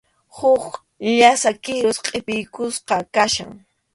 [0.35, 0.63] Huk
[1.17, 3.51] llasa kurus qʼipiykusqa kachkan.